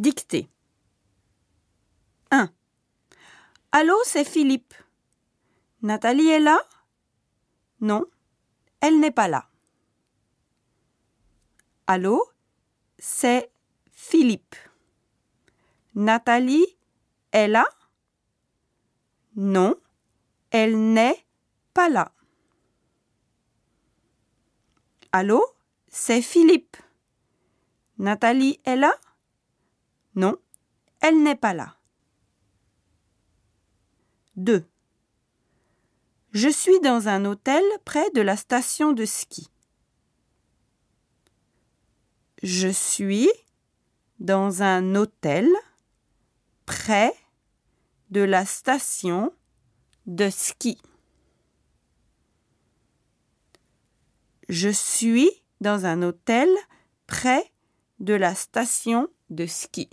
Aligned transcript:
Dictée. 0.00 0.48
1. 2.30 2.50
Allô, 3.70 3.94
c'est 4.06 4.24
Philippe. 4.24 4.72
Nathalie 5.82 6.28
est 6.28 6.40
là? 6.40 6.58
Non, 7.82 8.06
elle 8.80 8.98
n'est 8.98 9.10
pas 9.10 9.28
là. 9.28 9.46
Allô, 11.86 12.26
c'est 12.98 13.52
Philippe. 13.92 14.56
Nathalie 15.94 16.78
est 17.32 17.48
là? 17.48 17.66
Non, 19.36 19.76
elle 20.50 20.94
n'est 20.94 21.26
pas 21.74 21.90
là. 21.90 22.10
Allô, 25.12 25.44
c'est 25.88 26.22
Philippe. 26.22 26.78
Nathalie 27.98 28.60
est 28.64 28.76
là? 28.76 28.94
Non, 30.14 30.36
elle 31.00 31.22
n'est 31.22 31.36
pas 31.36 31.54
là. 31.54 31.76
2. 34.36 34.64
Je 36.32 36.48
suis 36.48 36.80
dans 36.80 37.08
un 37.08 37.24
hôtel 37.24 37.62
près 37.84 38.08
de 38.10 38.20
la 38.20 38.36
station 38.36 38.92
de 38.92 39.04
ski. 39.04 39.50
Je 42.42 42.68
suis 42.68 43.28
dans 44.18 44.62
un 44.62 44.94
hôtel 44.94 45.48
près 46.66 47.12
de 48.10 48.20
la 48.20 48.46
station 48.46 49.32
de 50.06 50.30
ski. 50.30 50.80
Je 54.48 54.68
suis 54.68 55.30
dans 55.60 55.84
un 55.84 56.02
hôtel 56.02 56.48
près 57.06 57.52
de 57.98 58.14
la 58.14 58.34
station 58.34 59.08
de 59.30 59.46
ski. 59.46 59.90